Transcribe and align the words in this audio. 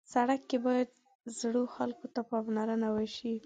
سړک 0.13 0.41
کې 0.49 0.57
باید 0.65 0.89
زړو 1.39 1.63
خلکو 1.75 2.05
ته 2.13 2.21
پاملرنه 2.29 2.87
وشي. 2.95 3.33